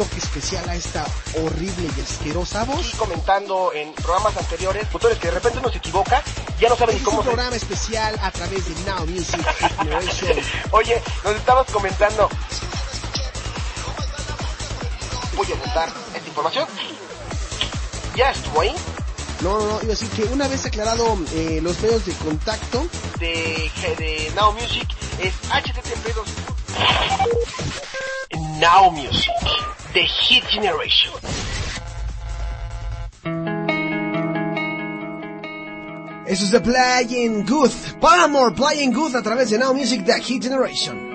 toque 0.00 0.18
especial 0.18 0.66
a 0.66 0.74
esta 0.74 1.04
horrible 1.42 1.90
y 1.94 2.00
asquerosa 2.00 2.64
voz. 2.64 2.94
Y 2.94 2.96
comentando 2.96 3.70
en 3.74 3.92
programas 3.92 4.34
anteriores, 4.34 4.88
futores 4.88 5.18
que 5.18 5.28
de 5.28 5.34
repente 5.34 5.60
nos 5.60 5.76
equivoca, 5.76 6.22
ya 6.58 6.70
no 6.70 6.76
saben 6.76 6.96
ni 6.96 7.02
cómo. 7.02 7.20
Es 7.20 7.26
un 7.26 7.34
programa 7.34 7.56
especial 7.56 8.18
a 8.22 8.30
través 8.30 8.64
de 8.64 8.90
Now 8.90 9.06
Music. 9.06 9.40
Oye, 10.70 11.02
nos 11.22 11.36
estabas 11.36 11.70
comentando. 11.70 12.30
Voy 15.36 15.46
a 15.52 15.54
apuntar 15.54 15.88
esta 16.14 16.28
información. 16.28 16.66
Ya 18.16 18.30
estuvo 18.30 18.62
ahí. 18.62 18.74
No, 19.42 19.58
no, 19.58 19.66
no, 19.66 19.82
iba 19.82 19.92
a 19.92 19.96
decir 19.96 20.08
que 20.10 20.24
una 20.24 20.48
vez 20.48 20.64
aclarado 20.64 21.18
eh, 21.34 21.60
los 21.62 21.78
medios 21.80 22.06
de 22.06 22.12
contacto 22.14 22.86
de, 23.18 23.70
de 23.98 24.32
Now 24.34 24.52
Music 24.52 24.88
es 25.18 25.34
http 25.50 26.00
Now 28.60 28.90
Music, 28.90 29.32
The 29.92 30.02
Hit 30.02 30.44
Generation. 30.48 31.10
Eso 36.26 36.44
es 36.44 36.62
Playing 36.62 37.44
Good. 37.44 37.72
Paramore 38.00 38.54
Playing 38.54 38.92
Good 38.92 39.16
a 39.16 39.22
través 39.22 39.50
de 39.50 39.58
Now 39.58 39.74
Music, 39.74 40.04
The 40.04 40.20
Hit 40.22 40.44
Generation. 40.44 41.09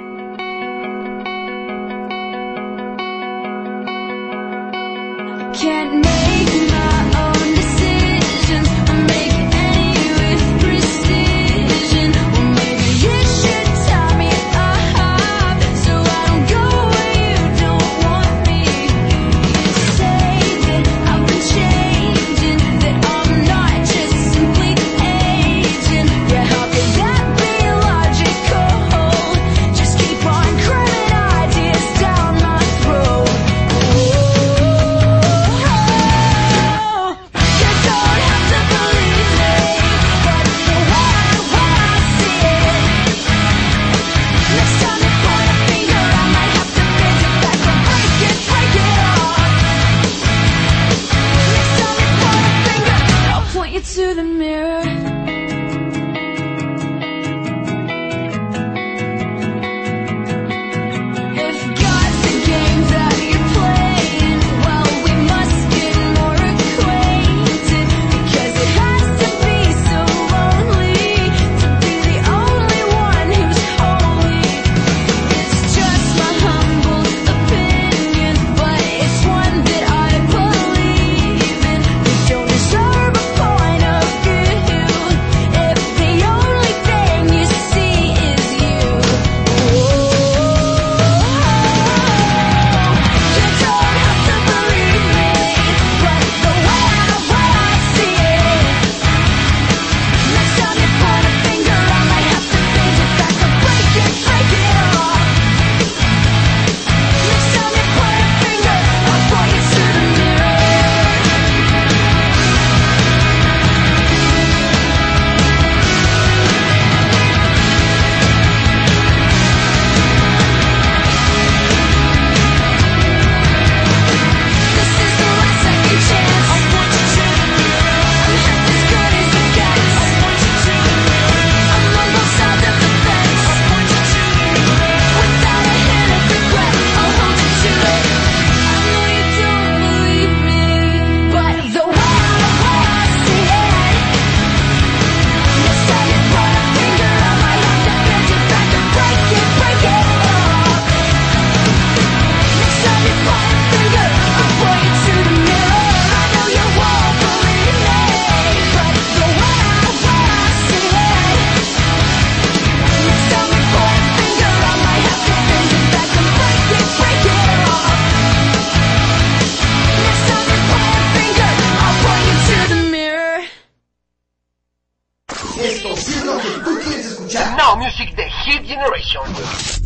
Tú 176.63 176.80
quieres 176.83 177.06
escuchar. 177.06 177.57
Now 177.57 177.75
Music, 177.75 178.15
The 178.15 178.30
Hit 178.30 178.65
Generation. 178.65 179.84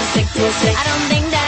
sick, 0.00 0.26
sick, 0.26 0.52
sick. 0.52 0.78
I 0.78 0.84
don't 0.84 1.08
think 1.08 1.30
that. 1.30 1.41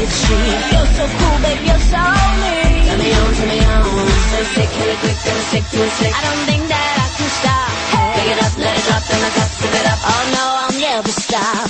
You're 0.00 0.08
so 0.08 1.04
cool, 1.12 1.36
babe, 1.44 1.60
you're 1.60 1.84
so 1.92 2.00
Turn 2.00 2.98
me 2.98 3.12
on, 3.12 3.34
turn 3.36 3.48
me 3.48 3.60
on 3.60 3.84
So 4.32 4.40
sick, 4.56 4.70
hit 4.72 4.88
it 4.88 4.98
quick, 4.98 5.18
sick, 5.52 5.64
it 5.76 6.14
I 6.16 6.20
don't 6.24 6.40
think 6.48 6.64
that 6.72 6.96
I 6.96 7.08
can 7.20 7.28
stop. 7.28 7.68
Pick 8.16 8.32
it 8.32 8.40
up, 8.40 8.56
let 8.56 8.78
it 8.78 8.84
drop, 8.88 9.04
my 9.20 9.28
sip 9.28 9.74
it 9.76 9.86
up. 9.92 10.00
Oh 10.00 10.24
no, 10.32 10.44
I'm 10.64 10.80
never 10.80 11.10
stop. 11.10 11.69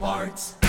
parts. 0.00 0.59